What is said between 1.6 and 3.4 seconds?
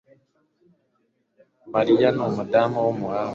Mariya ni umudamu wumuhanga